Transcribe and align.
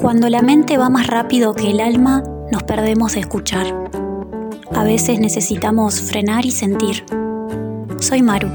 Cuando 0.00 0.28
la 0.28 0.42
mente 0.42 0.78
va 0.78 0.90
más 0.90 1.08
rápido 1.08 1.54
que 1.54 1.72
el 1.72 1.80
alma, 1.80 2.22
nos 2.52 2.62
perdemos 2.62 3.14
de 3.14 3.20
escuchar. 3.20 3.66
A 4.72 4.84
veces 4.84 5.18
necesitamos 5.18 6.00
frenar 6.00 6.46
y 6.46 6.52
sentir. 6.52 7.04
Soy 7.98 8.22
Maru 8.22 8.48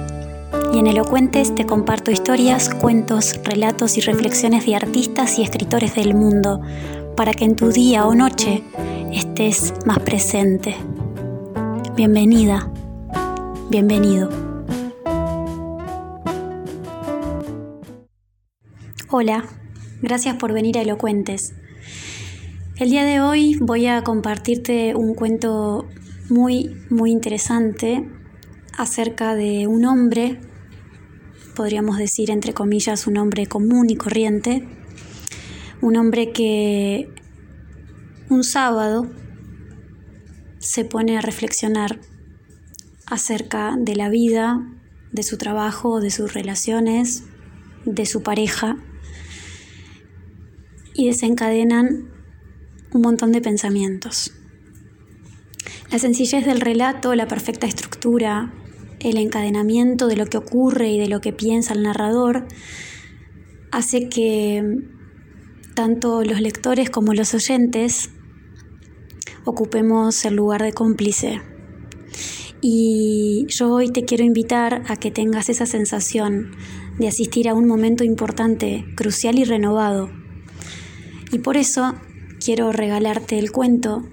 y 0.74 0.79
en 0.79 0.87
Elocuentes 0.87 1.53
te 1.53 1.65
comparto 1.65 2.12
historias, 2.12 2.74
cuentos, 2.74 3.42
relatos 3.44 3.97
y 3.97 4.01
reflexiones 4.01 4.65
de 4.65 4.78
artistas 4.78 5.37
y 5.37 5.44
escritores 5.44 5.96
del 5.96 6.15
mundo 6.15 6.62
para 7.17 7.33
que 7.33 7.44
en 7.44 7.57
tu 7.57 7.71
día 7.71 8.05
o 8.05 8.15
noche 8.15 8.63
estés 9.12 9.73
más 9.85 9.99
presente. 9.99 10.78
Bienvenida, 11.94 12.71
bienvenido. 13.69 14.29
Hola, 19.10 19.44
gracias 20.03 20.35
por 20.35 20.52
venir 20.52 20.77
a 20.77 20.81
Elocuentes. 20.81 21.53
El 22.75 22.89
día 22.89 23.05
de 23.05 23.21
hoy 23.21 23.57
voy 23.62 23.88
a 23.88 24.03
compartirte 24.03 24.95
un 24.95 25.16
cuento 25.16 25.88
muy, 26.29 26.76
muy 26.89 27.09
interesante 27.09 28.09
acerca 28.77 29.34
de 29.34 29.66
un 29.66 29.85
hombre, 29.85 30.41
podríamos 31.55 31.98
decir 31.98 32.31
entre 32.31 32.53
comillas 32.53 33.07
un 33.07 33.17
hombre 33.17 33.45
común 33.45 33.89
y 33.89 33.95
corriente, 33.95 34.67
un 35.81 35.95
hombre 35.95 36.34
que 36.34 37.09
un 38.29 38.43
sábado 38.43 39.09
se 40.59 40.84
pone 40.84 41.17
a 41.17 41.21
reflexionar 41.21 42.01
acerca 43.05 43.77
de 43.79 43.95
la 43.95 44.09
vida, 44.09 44.67
de 45.13 45.23
su 45.23 45.38
trabajo, 45.38 46.01
de 46.01 46.12
sus 46.12 46.34
relaciones, 46.34 47.23
de 47.85 48.05
su 48.05 48.21
pareja 48.21 48.77
y 50.94 51.08
desencadenan 51.08 52.10
un 52.94 53.02
montón 53.02 53.32
de 53.32 53.41
pensamientos. 53.41 54.34
La 55.91 56.00
sencillez 56.00 56.46
del 56.46 56.62
relato, 56.62 57.16
la 57.16 57.27
perfecta 57.27 57.68
estructura, 57.68 58.54
el 59.00 59.18
encadenamiento 59.18 60.08
de 60.08 60.16
lo 60.16 60.26
que 60.26 60.38
ocurre 60.38 60.90
y 60.90 61.00
de 61.00 61.08
lo 61.08 61.22
que 61.22 61.34
piensa 61.34 61.74
el 61.74 61.84
narrador 61.84 62.48
hace 63.72 64.08
que 64.08 64.63
tanto 65.73 66.23
los 66.23 66.39
lectores 66.39 66.89
como 66.89 67.13
los 67.13 67.33
oyentes 67.33 68.11
ocupemos 69.45 70.23
el 70.25 70.35
lugar 70.35 70.63
de 70.63 70.73
cómplice. 70.73 71.41
Y 72.61 73.45
yo 73.50 73.72
hoy 73.72 73.91
te 73.91 74.05
quiero 74.05 74.23
invitar 74.23 74.83
a 74.88 74.95
que 74.95 75.11
tengas 75.11 75.50
esa 75.50 75.66
sensación 75.66 76.52
de 76.97 77.07
asistir 77.07 77.50
a 77.50 77.53
un 77.53 77.67
momento 77.67 78.03
importante, 78.03 78.85
crucial 78.95 79.38
y 79.38 79.44
renovado. 79.44 80.22
Y 81.33 81.39
por 81.39 81.57
eso 81.57 81.95
quiero 82.39 82.71
regalarte 82.71 83.39
el 83.39 83.51
cuento 83.51 84.07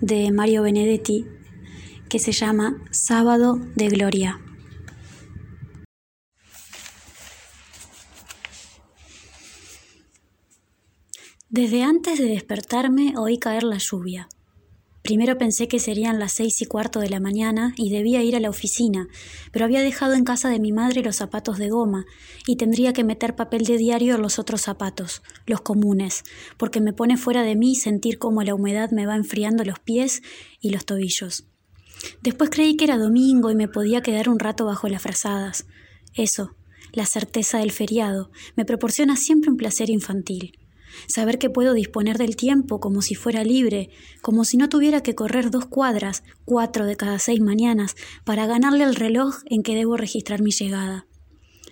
de 0.00 0.32
Mario 0.32 0.64
Benedetti 0.64 1.24
que 2.08 2.18
se 2.18 2.32
llama 2.32 2.82
Sábado 2.90 3.60
de 3.76 3.88
Gloria. 3.88 4.40
Desde 11.50 11.84
antes 11.84 12.18
de 12.18 12.24
despertarme 12.24 13.14
oí 13.16 13.38
caer 13.38 13.62
la 13.62 13.78
lluvia. 13.78 14.28
Primero 15.06 15.38
pensé 15.38 15.68
que 15.68 15.78
serían 15.78 16.18
las 16.18 16.32
seis 16.32 16.60
y 16.62 16.66
cuarto 16.66 16.98
de 16.98 17.08
la 17.08 17.20
mañana 17.20 17.72
y 17.76 17.90
debía 17.90 18.24
ir 18.24 18.34
a 18.34 18.40
la 18.40 18.50
oficina, 18.50 19.06
pero 19.52 19.64
había 19.64 19.80
dejado 19.80 20.14
en 20.14 20.24
casa 20.24 20.48
de 20.48 20.58
mi 20.58 20.72
madre 20.72 21.04
los 21.04 21.14
zapatos 21.14 21.58
de 21.58 21.70
goma 21.70 22.06
y 22.44 22.56
tendría 22.56 22.92
que 22.92 23.04
meter 23.04 23.36
papel 23.36 23.62
de 23.66 23.76
diario 23.76 24.16
en 24.16 24.22
los 24.22 24.40
otros 24.40 24.62
zapatos, 24.62 25.22
los 25.46 25.60
comunes, 25.60 26.24
porque 26.56 26.80
me 26.80 26.92
pone 26.92 27.16
fuera 27.16 27.44
de 27.44 27.54
mí 27.54 27.76
sentir 27.76 28.18
cómo 28.18 28.42
la 28.42 28.56
humedad 28.56 28.90
me 28.90 29.06
va 29.06 29.14
enfriando 29.14 29.62
los 29.62 29.78
pies 29.78 30.24
y 30.60 30.70
los 30.70 30.84
tobillos. 30.86 31.46
Después 32.20 32.50
creí 32.50 32.76
que 32.76 32.86
era 32.86 32.98
domingo 32.98 33.52
y 33.52 33.54
me 33.54 33.68
podía 33.68 34.00
quedar 34.00 34.28
un 34.28 34.40
rato 34.40 34.64
bajo 34.64 34.88
las 34.88 35.02
frazadas. 35.02 35.66
Eso, 36.14 36.56
la 36.92 37.06
certeza 37.06 37.58
del 37.58 37.70
feriado, 37.70 38.32
me 38.56 38.64
proporciona 38.64 39.14
siempre 39.14 39.52
un 39.52 39.56
placer 39.56 39.88
infantil 39.88 40.58
saber 41.06 41.38
que 41.38 41.50
puedo 41.50 41.74
disponer 41.74 42.18
del 42.18 42.36
tiempo 42.36 42.80
como 42.80 43.02
si 43.02 43.14
fuera 43.14 43.44
libre, 43.44 43.90
como 44.22 44.44
si 44.44 44.56
no 44.56 44.68
tuviera 44.68 45.02
que 45.02 45.14
correr 45.14 45.50
dos 45.50 45.66
cuadras, 45.66 46.22
cuatro 46.44 46.86
de 46.86 46.96
cada 46.96 47.18
seis 47.18 47.40
mañanas, 47.40 47.96
para 48.24 48.46
ganarle 48.46 48.84
al 48.84 48.96
reloj 48.96 49.36
en 49.46 49.62
que 49.62 49.74
debo 49.74 49.96
registrar 49.96 50.42
mi 50.42 50.50
llegada. 50.50 51.06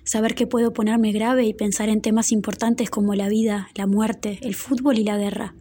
Saber 0.05 0.35
que 0.35 0.47
puedo 0.47 0.73
ponerme 0.73 1.13
grave 1.13 1.47
y 1.47 1.55
pensar 1.55 1.89
en 1.89 2.03
temas 2.03 2.31
importantes 2.31 2.91
como 2.91 3.15
la 3.15 3.29
vida, 3.29 3.69
la 3.75 3.87
muerte, 3.87 4.39
el 4.43 4.55
fútbol 4.55 4.99
y 4.99 5.05
la 5.05 5.17
guerra. 5.17 5.55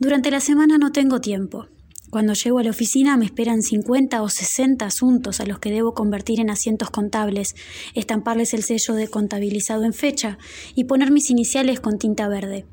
Durante 0.00 0.30
la 0.30 0.40
semana 0.40 0.78
no 0.78 0.90
tengo 0.90 1.20
tiempo. 1.20 1.68
Cuando 2.10 2.32
llego 2.32 2.58
a 2.58 2.62
la 2.62 2.70
oficina 2.70 3.16
me 3.18 3.26
esperan 3.26 3.62
50 3.62 4.22
o 4.22 4.28
60 4.30 4.86
asuntos 4.86 5.40
a 5.40 5.46
los 5.46 5.58
que 5.58 5.70
debo 5.70 5.92
convertir 5.92 6.40
en 6.40 6.48
asientos 6.48 6.90
contables, 6.90 7.54
estamparles 7.94 8.54
el 8.54 8.62
sello 8.62 8.94
de 8.94 9.08
contabilizado 9.08 9.84
en 9.84 9.92
fecha 9.92 10.38
y 10.74 10.84
poner 10.84 11.10
mis 11.10 11.30
iniciales 11.30 11.80
con 11.80 11.98
tinta 11.98 12.26
verde. 12.28 12.64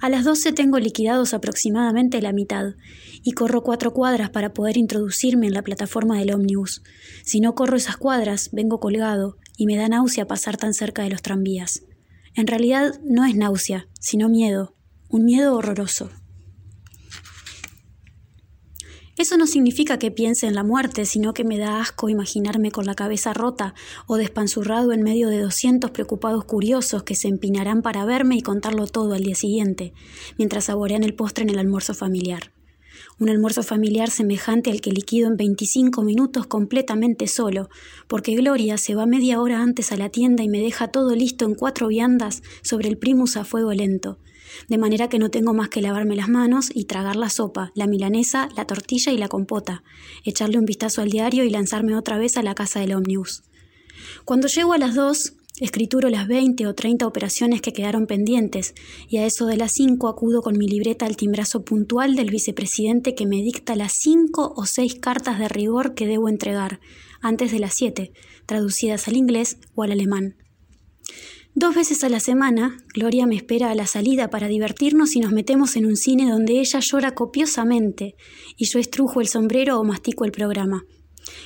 A 0.00 0.08
las 0.08 0.24
12 0.24 0.52
tengo 0.52 0.78
liquidados 0.78 1.34
aproximadamente 1.34 2.22
la 2.22 2.32
mitad 2.32 2.74
y 3.22 3.32
corro 3.32 3.62
cuatro 3.62 3.92
cuadras 3.92 4.30
para 4.30 4.52
poder 4.52 4.76
introducirme 4.76 5.46
en 5.46 5.54
la 5.54 5.62
plataforma 5.62 6.18
del 6.18 6.32
ómnibus. 6.32 6.82
Si 7.24 7.40
no 7.40 7.54
corro 7.54 7.76
esas 7.76 7.96
cuadras, 7.96 8.50
vengo 8.52 8.80
colgado 8.80 9.36
y 9.56 9.66
me 9.66 9.76
da 9.76 9.88
náusea 9.88 10.26
pasar 10.26 10.56
tan 10.56 10.74
cerca 10.74 11.02
de 11.02 11.10
los 11.10 11.22
tranvías. 11.22 11.82
En 12.34 12.46
realidad 12.46 13.00
no 13.04 13.24
es 13.24 13.34
náusea, 13.34 13.88
sino 13.98 14.28
miedo, 14.28 14.76
un 15.08 15.24
miedo 15.24 15.56
horroroso. 15.56 16.10
Eso 19.18 19.36
no 19.36 19.48
significa 19.48 19.98
que 19.98 20.12
piense 20.12 20.46
en 20.46 20.54
la 20.54 20.62
muerte, 20.62 21.04
sino 21.04 21.34
que 21.34 21.42
me 21.42 21.58
da 21.58 21.80
asco 21.80 22.08
imaginarme 22.08 22.70
con 22.70 22.86
la 22.86 22.94
cabeza 22.94 23.34
rota 23.34 23.74
o 24.06 24.16
despanzurrado 24.16 24.92
en 24.92 25.02
medio 25.02 25.28
de 25.28 25.40
doscientos 25.40 25.90
preocupados 25.90 26.44
curiosos 26.44 27.02
que 27.02 27.16
se 27.16 27.26
empinarán 27.26 27.82
para 27.82 28.04
verme 28.04 28.36
y 28.36 28.42
contarlo 28.42 28.86
todo 28.86 29.14
al 29.14 29.24
día 29.24 29.34
siguiente, 29.34 29.92
mientras 30.38 30.66
saborean 30.66 31.02
el 31.02 31.16
postre 31.16 31.42
en 31.42 31.50
el 31.50 31.58
almuerzo 31.58 31.94
familiar. 31.94 32.52
Un 33.18 33.28
almuerzo 33.28 33.64
familiar 33.64 34.08
semejante 34.08 34.70
al 34.70 34.80
que 34.80 34.92
liquido 34.92 35.26
en 35.26 35.36
25 35.36 36.02
minutos 36.02 36.46
completamente 36.46 37.26
solo, 37.26 37.70
porque 38.06 38.36
Gloria 38.36 38.78
se 38.78 38.94
va 38.94 39.04
media 39.04 39.40
hora 39.40 39.60
antes 39.62 39.90
a 39.90 39.96
la 39.96 40.10
tienda 40.10 40.44
y 40.44 40.48
me 40.48 40.60
deja 40.60 40.92
todo 40.92 41.16
listo 41.16 41.44
en 41.44 41.56
cuatro 41.56 41.88
viandas 41.88 42.44
sobre 42.62 42.88
el 42.88 42.98
primus 42.98 43.36
a 43.36 43.44
fuego 43.44 43.72
lento, 43.72 44.20
de 44.68 44.78
manera 44.78 45.08
que 45.08 45.18
no 45.18 45.30
tengo 45.30 45.54
más 45.54 45.68
que 45.68 45.82
lavarme 45.82 46.16
las 46.16 46.28
manos 46.28 46.70
y 46.74 46.84
tragar 46.84 47.16
la 47.16 47.30
sopa, 47.30 47.72
la 47.74 47.86
milanesa, 47.86 48.48
la 48.56 48.64
tortilla 48.64 49.12
y 49.12 49.18
la 49.18 49.28
compota, 49.28 49.82
echarle 50.24 50.58
un 50.58 50.64
vistazo 50.64 51.02
al 51.02 51.10
diario 51.10 51.44
y 51.44 51.50
lanzarme 51.50 51.96
otra 51.96 52.18
vez 52.18 52.36
a 52.36 52.42
la 52.42 52.54
casa 52.54 52.80
del 52.80 52.94
ómnibus. 52.94 53.42
Cuando 54.24 54.48
llego 54.48 54.72
a 54.72 54.78
las 54.78 54.94
dos, 54.94 55.34
escrituro 55.60 56.08
las 56.08 56.28
veinte 56.28 56.66
o 56.66 56.74
treinta 56.74 57.06
operaciones 57.06 57.60
que 57.60 57.72
quedaron 57.72 58.06
pendientes, 58.06 58.74
y 59.08 59.16
a 59.16 59.26
eso 59.26 59.46
de 59.46 59.56
las 59.56 59.72
cinco 59.72 60.08
acudo 60.08 60.40
con 60.40 60.56
mi 60.56 60.68
libreta 60.68 61.04
al 61.04 61.16
timbrazo 61.16 61.64
puntual 61.64 62.14
del 62.14 62.30
vicepresidente 62.30 63.14
que 63.14 63.26
me 63.26 63.42
dicta 63.42 63.74
las 63.74 63.92
cinco 63.92 64.52
o 64.56 64.66
seis 64.66 64.94
cartas 64.94 65.38
de 65.38 65.48
rigor 65.48 65.94
que 65.94 66.06
debo 66.06 66.28
entregar, 66.28 66.78
antes 67.20 67.50
de 67.50 67.58
las 67.58 67.74
siete, 67.74 68.12
traducidas 68.46 69.08
al 69.08 69.16
inglés 69.16 69.58
o 69.74 69.82
al 69.82 69.90
alemán. 69.90 70.36
Dos 71.54 71.74
veces 71.74 72.04
a 72.04 72.08
la 72.08 72.20
semana, 72.20 72.76
Gloria 72.94 73.26
me 73.26 73.34
espera 73.34 73.70
a 73.70 73.74
la 73.74 73.86
salida 73.86 74.30
para 74.30 74.46
divertirnos 74.46 75.16
y 75.16 75.20
nos 75.20 75.32
metemos 75.32 75.76
en 75.76 75.86
un 75.86 75.96
cine 75.96 76.30
donde 76.30 76.60
ella 76.60 76.78
llora 76.80 77.14
copiosamente 77.14 78.14
y 78.56 78.66
yo 78.66 78.78
estrujo 78.78 79.20
el 79.20 79.28
sombrero 79.28 79.80
o 79.80 79.84
mastico 79.84 80.24
el 80.24 80.30
programa. 80.30 80.84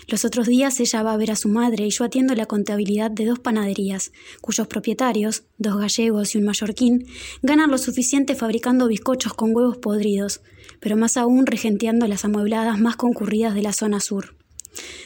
Los 0.07 0.25
otros 0.25 0.47
días 0.47 0.79
ella 0.81 1.03
va 1.03 1.13
a 1.13 1.17
ver 1.17 1.31
a 1.31 1.37
su 1.37 1.49
madre 1.49 1.87
y 1.87 1.91
yo 1.91 2.05
atiendo 2.05 2.35
la 2.35 2.47
contabilidad 2.47 3.11
de 3.11 3.25
dos 3.25 3.39
panaderías, 3.39 4.13
cuyos 4.41 4.67
propietarios, 4.67 5.45
dos 5.59 5.79
gallegos 5.79 6.35
y 6.35 6.39
un 6.39 6.45
mallorquín, 6.45 7.07
ganan 7.43 7.71
lo 7.71 7.79
suficiente 7.79 8.35
fabricando 8.35 8.89
bizcochos 8.89 9.35
con 9.35 9.55
huevos 9.55 9.79
podridos, 9.79 10.43
pero 10.81 10.97
más 10.97 11.17
aún 11.17 11.47
regenteando 11.47 12.07
las 12.07 12.25
amuebladas 12.25 12.79
más 12.79 12.97
concurridas 12.97 13.55
de 13.55 13.63
la 13.63 13.73
zona 13.73 14.01
sur. 14.01 14.37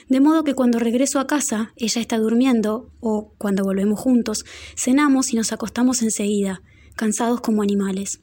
De 0.09 0.21
modo 0.21 0.45
que 0.45 0.55
cuando 0.55 0.79
regreso 0.79 1.19
a 1.19 1.27
casa, 1.27 1.73
ella 1.77 2.01
está 2.01 2.19
durmiendo, 2.19 2.91
o 3.01 3.35
cuando 3.39 3.65
volvemos 3.65 3.99
juntos, 3.99 4.45
cenamos 4.77 5.33
y 5.33 5.37
nos 5.37 5.53
acostamos 5.53 6.03
enseguida, 6.03 6.63
cansados 6.97 7.41
como 7.41 7.63
animales. 7.63 8.21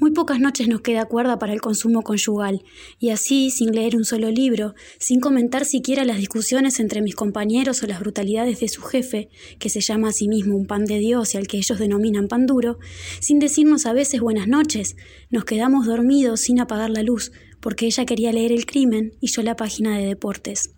Muy 0.00 0.10
pocas 0.10 0.40
noches 0.40 0.66
nos 0.66 0.80
queda 0.80 1.04
cuerda 1.04 1.38
para 1.38 1.52
el 1.52 1.60
consumo 1.60 2.02
conyugal, 2.02 2.64
y 2.98 3.10
así, 3.10 3.50
sin 3.50 3.70
leer 3.70 3.94
un 3.94 4.04
solo 4.04 4.28
libro, 4.28 4.74
sin 4.98 5.20
comentar 5.20 5.64
siquiera 5.64 6.04
las 6.04 6.18
discusiones 6.18 6.80
entre 6.80 7.00
mis 7.00 7.14
compañeros 7.14 7.80
o 7.82 7.86
las 7.86 8.00
brutalidades 8.00 8.58
de 8.58 8.68
su 8.68 8.82
jefe, 8.82 9.28
que 9.60 9.68
se 9.68 9.80
llama 9.80 10.08
a 10.08 10.12
sí 10.12 10.26
mismo 10.26 10.56
un 10.56 10.66
pan 10.66 10.84
de 10.84 10.98
Dios 10.98 11.34
y 11.34 11.38
al 11.38 11.46
que 11.46 11.58
ellos 11.58 11.78
denominan 11.78 12.26
pan 12.26 12.46
duro, 12.46 12.80
sin 13.20 13.38
decirnos 13.38 13.86
a 13.86 13.92
veces 13.92 14.20
buenas 14.20 14.48
noches, 14.48 14.96
nos 15.30 15.44
quedamos 15.44 15.86
dormidos 15.86 16.40
sin 16.40 16.58
apagar 16.58 16.90
la 16.90 17.04
luz, 17.04 17.30
porque 17.60 17.86
ella 17.86 18.04
quería 18.04 18.32
leer 18.32 18.50
el 18.50 18.66
crimen 18.66 19.12
y 19.20 19.28
yo 19.28 19.42
la 19.42 19.54
página 19.54 19.96
de 19.96 20.06
deportes. 20.06 20.73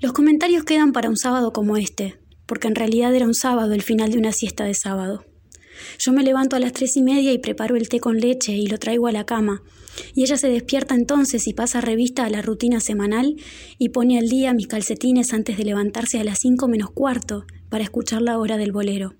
Los 0.00 0.14
comentarios 0.14 0.64
quedan 0.64 0.92
para 0.92 1.10
un 1.10 1.18
sábado 1.18 1.52
como 1.52 1.76
este, 1.76 2.18
porque 2.46 2.68
en 2.68 2.74
realidad 2.74 3.14
era 3.14 3.26
un 3.26 3.34
sábado 3.34 3.74
el 3.74 3.82
final 3.82 4.10
de 4.10 4.16
una 4.16 4.32
siesta 4.32 4.64
de 4.64 4.72
sábado. 4.72 5.26
Yo 5.98 6.12
me 6.12 6.22
levanto 6.22 6.56
a 6.56 6.58
las 6.58 6.72
tres 6.72 6.96
y 6.96 7.02
media 7.02 7.32
y 7.32 7.38
preparo 7.38 7.76
el 7.76 7.90
té 7.90 8.00
con 8.00 8.18
leche 8.18 8.52
y 8.52 8.66
lo 8.66 8.78
traigo 8.78 9.08
a 9.08 9.12
la 9.12 9.26
cama. 9.26 9.62
Y 10.14 10.22
ella 10.22 10.38
se 10.38 10.48
despierta 10.48 10.94
entonces 10.94 11.46
y 11.46 11.52
pasa 11.52 11.82
revista 11.82 12.24
a 12.24 12.30
la 12.30 12.40
rutina 12.40 12.80
semanal 12.80 13.36
y 13.78 13.90
pone 13.90 14.18
al 14.18 14.28
día 14.28 14.54
mis 14.54 14.68
calcetines 14.68 15.34
antes 15.34 15.58
de 15.58 15.64
levantarse 15.64 16.18
a 16.18 16.24
las 16.24 16.38
cinco 16.38 16.66
menos 16.66 16.90
cuarto 16.92 17.44
para 17.68 17.84
escuchar 17.84 18.22
la 18.22 18.38
hora 18.38 18.56
del 18.56 18.72
bolero. 18.72 19.16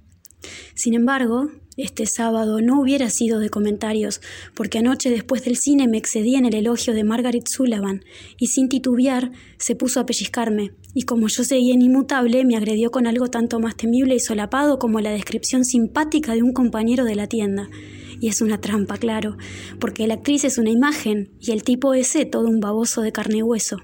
Sin 0.75 0.94
embargo, 0.94 1.50
este 1.82 2.06
sábado 2.06 2.61
no 2.61 2.81
hubiera 2.81 3.11
sido 3.11 3.38
de 3.38 3.50
comentarios, 3.50 4.21
porque 4.55 4.79
anoche 4.79 5.11
después 5.11 5.44
del 5.44 5.56
cine 5.56 5.88
me 5.88 5.99
excedí 5.99 6.35
en 6.37 6.47
el 6.47 6.55
elogio 6.55 6.94
de 6.94 7.05
Margaret 7.05 7.47
Sullivan, 7.47 8.05
y 8.38 8.49
sin 8.49 8.69
titubear 8.69 9.32
se 9.59 9.75
puso 9.77 10.00
a 10.00 10.06
pellizcarme, 10.06 10.73
y 10.94 11.03
como 11.03 11.29
yo 11.29 11.44
seguía 11.44 11.75
inmutable, 11.75 12.44
me 12.44 12.56
agredió 12.56 12.91
con 12.91 13.06
algo 13.06 13.29
tanto 13.29 13.61
más 13.61 13.77
temible 13.77 14.15
y 14.15 14.21
solapado 14.21 14.79
como 14.79 15.00
la 15.00 15.11
descripción 15.11 15.65
simpática 15.65 16.35
de 16.35 16.43
un 16.43 16.53
compañero 16.53 17.05
de 17.05 17.15
la 17.15 17.27
tienda. 17.27 17.69
Y 18.21 18.29
es 18.29 18.43
una 18.43 18.61
trampa, 18.61 18.99
claro, 18.99 19.37
porque 19.79 20.06
la 20.06 20.15
actriz 20.15 20.44
es 20.44 20.59
una 20.59 20.71
imagen, 20.71 21.31
y 21.41 21.53
el 21.53 21.62
tipo 21.62 21.94
ese 21.94 22.27
todo 22.27 22.49
un 22.49 22.61
baboso 22.61 23.03
de 23.03 23.12
carne 23.12 23.38
y 23.38 23.43
hueso. 23.43 23.79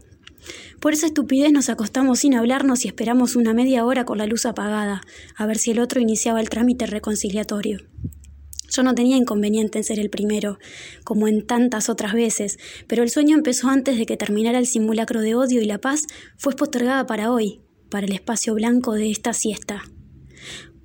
Por 0.80 0.92
esa 0.92 1.06
estupidez 1.06 1.52
nos 1.52 1.68
acostamos 1.68 2.20
sin 2.20 2.34
hablarnos 2.34 2.84
y 2.84 2.88
esperamos 2.88 3.34
una 3.34 3.54
media 3.54 3.84
hora 3.84 4.04
con 4.04 4.18
la 4.18 4.26
luz 4.26 4.46
apagada, 4.46 5.00
a 5.36 5.46
ver 5.46 5.58
si 5.58 5.70
el 5.70 5.80
otro 5.80 6.00
iniciaba 6.00 6.40
el 6.40 6.50
trámite 6.50 6.86
reconciliatorio. 6.86 7.78
Yo 8.68 8.82
no 8.82 8.94
tenía 8.94 9.16
inconveniente 9.16 9.78
en 9.78 9.84
ser 9.84 9.98
el 9.98 10.10
primero, 10.10 10.58
como 11.04 11.28
en 11.28 11.46
tantas 11.46 11.88
otras 11.88 12.12
veces, 12.12 12.58
pero 12.86 13.02
el 13.02 13.10
sueño 13.10 13.36
empezó 13.36 13.68
antes 13.68 13.96
de 13.96 14.06
que 14.06 14.16
terminara 14.16 14.58
el 14.58 14.66
simulacro 14.66 15.22
de 15.22 15.34
odio 15.34 15.62
y 15.62 15.64
la 15.64 15.80
paz 15.80 16.06
fue 16.36 16.54
postergada 16.54 17.06
para 17.06 17.30
hoy, 17.30 17.62
para 17.90 18.06
el 18.06 18.12
espacio 18.12 18.54
blanco 18.54 18.92
de 18.92 19.10
esta 19.10 19.32
siesta. 19.32 19.82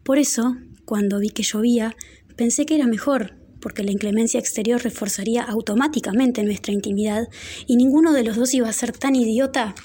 Por 0.04 0.20
eso, 0.20 0.56
cuando 0.86 1.20
vi 1.20 1.30
que 1.30 1.44
llovía, 1.44 1.96
pensé 2.38 2.66
que 2.66 2.76
era 2.76 2.88
mejor, 2.88 3.41
porque 3.62 3.84
la 3.84 3.92
inclemencia 3.92 4.40
exterior 4.40 4.82
reforzaría 4.84 5.44
automáticamente 5.44 6.44
nuestra 6.44 6.74
intimidad 6.74 7.28
y 7.68 7.76
ninguno 7.78 8.12
de 8.12 8.24
los 8.24 8.36
dos 8.36 8.54
iba 8.54 8.68
a 8.68 8.74
ser 8.74 8.92
tan 8.92 9.16
idiota 9.16 9.76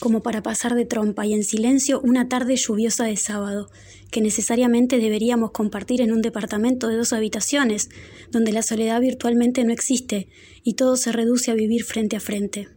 como 0.00 0.22
para 0.22 0.42
pasar 0.42 0.74
de 0.74 0.86
trompa 0.86 1.26
y 1.26 1.34
en 1.34 1.44
silencio 1.44 2.00
una 2.00 2.28
tarde 2.28 2.56
lluviosa 2.56 3.04
de 3.04 3.16
sábado, 3.16 3.70
que 4.10 4.20
necesariamente 4.20 4.98
deberíamos 4.98 5.52
compartir 5.52 6.00
en 6.00 6.10
un 6.10 6.22
departamento 6.22 6.88
de 6.88 6.96
dos 6.96 7.12
habitaciones, 7.12 7.90
donde 8.30 8.52
la 8.52 8.62
soledad 8.62 9.00
virtualmente 9.00 9.62
no 9.62 9.72
existe 9.72 10.28
y 10.64 10.74
todo 10.74 10.96
se 10.96 11.12
reduce 11.12 11.50
a 11.50 11.54
vivir 11.54 11.84
frente 11.84 12.16
a 12.16 12.20
frente. 12.20 12.68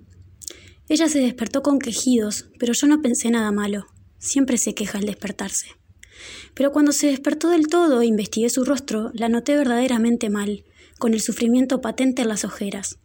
Ella 0.89 1.07
se 1.07 1.19
despertó 1.19 1.63
con 1.63 1.79
quejidos, 1.79 2.49
pero 2.59 2.73
yo 2.73 2.87
no 2.87 3.01
pensé 3.01 3.31
nada 3.31 3.51
malo. 3.51 3.85
Siempre 4.19 4.57
se 4.57 4.75
queja 4.75 4.99
al 4.99 5.05
despertarse. 5.05 5.67
Pero 6.53 6.71
cuando 6.71 6.91
se 6.91 7.07
despertó 7.07 7.49
del 7.49 7.67
todo 7.67 8.01
e 8.01 8.05
investigué 8.05 8.49
su 8.49 8.63
rostro, 8.63 9.11
la 9.13 9.29
noté 9.29 9.55
verdaderamente 9.55 10.29
mal, 10.29 10.63
con 10.99 11.13
el 11.13 11.21
sufrimiento 11.21 11.81
patente 11.81 12.21
en 12.21 12.29
las 12.29 12.45
ojeras. 12.45 12.99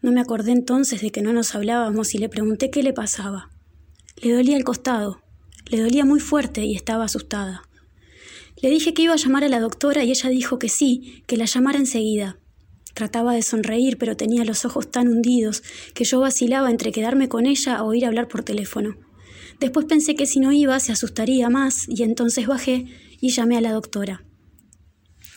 No 0.00 0.12
me 0.12 0.20
acordé 0.20 0.52
entonces 0.52 1.00
de 1.00 1.10
que 1.10 1.22
no 1.22 1.32
nos 1.32 1.54
hablábamos 1.54 2.14
y 2.14 2.18
le 2.18 2.28
pregunté 2.28 2.70
qué 2.70 2.82
le 2.82 2.92
pasaba. 2.92 3.50
Le 4.22 4.32
dolía 4.32 4.56
el 4.56 4.64
costado, 4.64 5.20
le 5.66 5.80
dolía 5.80 6.04
muy 6.04 6.20
fuerte 6.20 6.64
y 6.64 6.74
estaba 6.74 7.04
asustada. 7.04 7.62
Le 8.60 8.70
dije 8.70 8.94
que 8.94 9.02
iba 9.02 9.14
a 9.14 9.18
llamar 9.18 9.44
a 9.44 9.48
la 9.48 9.60
doctora 9.60 10.02
y 10.04 10.10
ella 10.10 10.30
dijo 10.30 10.58
que 10.58 10.68
sí, 10.68 11.22
que 11.26 11.36
la 11.36 11.44
llamara 11.44 11.78
enseguida. 11.78 12.38
Trataba 12.94 13.34
de 13.34 13.42
sonreír, 13.42 13.98
pero 13.98 14.16
tenía 14.16 14.44
los 14.44 14.64
ojos 14.64 14.90
tan 14.90 15.08
hundidos 15.08 15.62
que 15.94 16.04
yo 16.04 16.18
vacilaba 16.18 16.70
entre 16.70 16.90
quedarme 16.90 17.28
con 17.28 17.46
ella 17.46 17.84
o 17.84 17.94
ir 17.94 18.04
a 18.04 18.08
hablar 18.08 18.26
por 18.26 18.42
teléfono. 18.42 18.96
Después 19.60 19.86
pensé 19.86 20.14
que 20.14 20.26
si 20.26 20.40
no 20.40 20.52
iba 20.52 20.78
se 20.80 20.92
asustaría 20.92 21.48
más 21.50 21.86
y 21.88 22.02
entonces 22.02 22.46
bajé 22.46 22.86
y 23.20 23.30
llamé 23.30 23.56
a 23.56 23.60
la 23.60 23.72
doctora. 23.72 24.24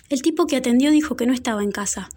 El 0.09 0.21
tipo 0.21 0.45
que 0.45 0.57
atendió 0.57 0.91
dijo 0.91 1.15
que 1.15 1.25
no 1.25 1.33
estaba 1.33 1.63
en 1.63 1.71
casa. 1.71 2.09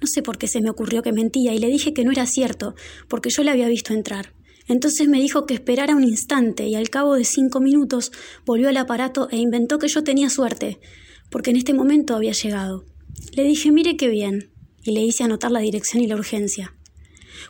No 0.00 0.06
sé 0.06 0.22
por 0.22 0.38
qué 0.38 0.46
se 0.46 0.60
me 0.60 0.70
ocurrió 0.70 1.02
que 1.02 1.12
mentía 1.12 1.54
y 1.54 1.58
le 1.58 1.68
dije 1.68 1.94
que 1.94 2.04
no 2.04 2.12
era 2.12 2.26
cierto, 2.26 2.74
porque 3.08 3.30
yo 3.30 3.42
la 3.42 3.52
había 3.52 3.68
visto 3.68 3.94
entrar. 3.94 4.34
Entonces 4.68 5.08
me 5.08 5.20
dijo 5.20 5.46
que 5.46 5.54
esperara 5.54 5.96
un 5.96 6.04
instante 6.04 6.66
y 6.66 6.74
al 6.74 6.90
cabo 6.90 7.14
de 7.14 7.24
cinco 7.24 7.60
minutos 7.60 8.12
volvió 8.44 8.68
al 8.68 8.76
aparato 8.76 9.28
e 9.30 9.38
inventó 9.38 9.78
que 9.78 9.88
yo 9.88 10.04
tenía 10.04 10.28
suerte, 10.28 10.78
porque 11.30 11.50
en 11.50 11.56
este 11.56 11.72
momento 11.72 12.14
había 12.14 12.32
llegado. 12.32 12.84
Le 13.32 13.44
dije, 13.44 13.72
mire 13.72 13.96
qué 13.96 14.08
bien, 14.08 14.50
y 14.84 14.92
le 14.92 15.00
hice 15.00 15.24
anotar 15.24 15.50
la 15.50 15.60
dirección 15.60 16.02
y 16.02 16.06
la 16.06 16.16
urgencia. 16.16 16.74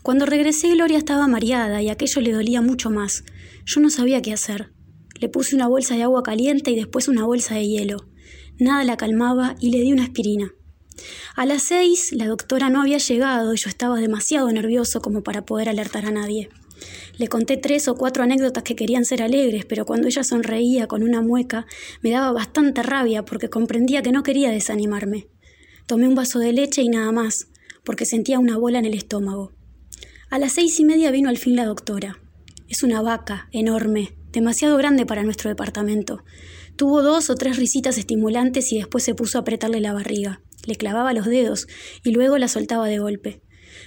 Cuando 0.03 0.27
regresé, 0.27 0.71
Gloria 0.71 0.99
estaba 0.99 1.27
mareada 1.27 1.83
y 1.83 1.89
aquello 1.89 2.21
le 2.21 2.33
dolía 2.33 2.63
mucho 2.63 2.91
más. 2.91 3.25
Yo 3.69 3.83
no 3.83 3.91
sabía 3.91 4.23
qué 4.23 4.33
hacer. 4.33 4.73
Le 5.21 5.29
puse 5.29 5.55
una 5.55 5.69
bolsa 5.69 5.95
de 5.95 6.03
agua 6.03 6.23
caliente 6.23 6.71
y 6.71 6.75
después 6.75 7.07
una 7.07 7.27
bolsa 7.27 7.57
de 7.57 7.69
hielo. 7.69 8.09
Nada 8.59 8.83
la 8.83 8.97
calmaba 8.97 9.57
y 9.61 9.73
le 9.73 9.83
di 9.83 9.93
una 9.93 10.05
aspirina. 10.05 10.55
A 11.37 11.45
las 11.45 11.65
seis, 11.65 12.13
la 12.13 12.27
doctora 12.27 12.71
no 12.71 12.81
había 12.81 12.97
llegado 12.97 13.53
y 13.53 13.59
yo 13.59 13.69
estaba 13.69 14.01
demasiado 14.01 14.51
nervioso 14.51 15.03
como 15.03 15.23
para 15.23 15.45
poder 15.45 15.69
alertar 15.69 16.07
a 16.07 16.11
nadie. 16.11 16.49
Le 17.19 17.29
conté 17.29 17.59
tres 17.59 17.89
o 17.89 17.95
cuatro 17.95 18.23
anécdotas 18.23 18.63
que 18.63 18.75
querían 18.75 19.05
ser 19.05 19.23
alegres, 19.23 19.67
pero 19.67 19.85
cuando 19.85 20.09
ella 20.09 20.25
sonreía 20.25 20.87
con 20.87 21.03
una 21.03 21.21
mueca, 21.21 21.67
me 22.01 22.11
daba 22.11 22.33
bastante 22.33 22.83
rabia 22.83 23.27
porque 23.27 23.51
comprendía 23.51 24.01
que 24.01 24.13
no 24.13 24.23
quería 24.23 24.51
desanimarme. 24.51 25.29
Tomé 25.85 26.09
un 26.09 26.15
vaso 26.15 26.39
de 26.39 26.55
leche 26.55 26.81
y 26.81 26.89
nada 26.89 27.13
más, 27.13 27.49
porque 27.85 28.07
sentía 28.07 28.39
una 28.39 28.57
bola 28.57 28.79
en 28.79 28.87
el 28.87 28.95
estómago. 28.95 29.53
A 30.31 30.39
las 30.39 30.55
seis 30.55 30.81
y 30.81 30.87
media 30.87 31.11
vino 31.11 31.29
al 31.29 31.37
fin 31.37 31.55
la 31.55 31.67
doctora. 31.67 32.19
Es 32.69 32.83
una 32.83 33.01
vaca, 33.01 33.49
enorme, 33.51 34.15
demasiado 34.31 34.77
grande 34.77 35.07
para 35.07 35.23
nuestro 35.23 35.49
departamento. 35.49 36.23
Tuvo 36.77 37.03
dos 37.03 37.31
o 37.31 37.35
tres 37.35 37.57
risitas 37.57 37.97
estimulantes 37.97 38.71
y 38.73 38.77
después 38.77 39.03
se 39.05 39.15
puso 39.15 39.39
a 39.39 39.41
apretarle 39.41 39.81
la 39.81 39.95
barriga. 39.95 40.43
Le 40.67 40.77
clavaba 40.77 41.15
los 41.15 41.25
dedos 41.25 41.67
y 42.05 42.11
luego 42.11 42.37
la 42.37 42.47
soltaba 42.47 42.87
de 42.87 42.99
golpe. 42.99 43.41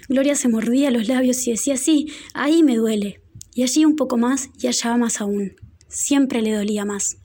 Gloria 0.10 0.33
se 0.33 0.50
mordía 0.50 0.89
los 0.89 1.07
labios 1.07 1.45
y 1.48 1.51
decía, 1.51 1.78
sí, 1.78 2.07
ahí 2.33 2.63
me 2.63 2.75
duele. 2.75 3.22
Y 3.54 3.62
allí 3.62 3.86
un 3.86 3.95
poco 3.95 4.18
más 4.18 4.50
y 4.60 4.66
allá 4.66 4.98
más 4.98 5.22
aún. 5.22 5.56
Siempre 5.88 6.42
le 6.42 6.56
dolía 6.56 6.83
más. 6.83 7.18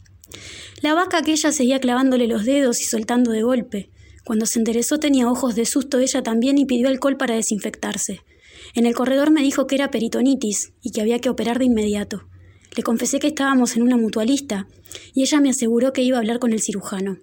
La 0.83 0.93
vaca 0.93 1.19
aquella 1.19 1.53
seguía 1.53 1.81
clavándole 1.81 2.27
los 2.27 2.45
dedos 2.45 2.83
y 2.83 2.85
soltando 2.85 3.31
de 3.31 3.43
golpe. 3.43 3.91
Cuando 4.25 4.45
se 4.45 4.59
enderezó 4.59 4.99
tenía 4.99 5.31
ojos 5.31 5.55
de 5.55 5.65
susto 5.65 6.01
ella 6.01 6.23
también 6.23 6.59
y 6.59 6.67
pidió 6.67 6.89
alcohol 6.89 7.17
para 7.17 7.35
desinfectarse. 7.35 8.21
En 8.77 8.85
el 8.85 8.95
corredor 8.95 9.31
me 9.31 9.41
dijo 9.41 9.67
que 9.67 9.75
era 9.75 9.91
peritonitis 9.91 10.75
y 10.83 10.91
que 10.91 11.01
había 11.01 11.19
que 11.19 11.31
operar 11.31 11.59
de 11.59 11.65
inmediato. 11.65 12.29
Le 12.77 12.83
confesé 12.83 13.19
que 13.19 13.29
estábamos 13.29 13.75
en 13.75 13.83
una 13.83 13.97
mutualista 13.97 14.69
y 15.15 15.23
ella 15.23 15.41
me 15.41 15.49
aseguró 15.49 15.95
que 15.95 16.03
iba 16.03 16.19
a 16.19 16.21
hablar 16.21 16.39
con 16.39 16.53
el 16.53 16.61
cirujano. 16.61 17.17